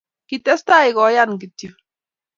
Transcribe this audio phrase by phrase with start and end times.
[0.27, 1.69] Kitestai koyan kityo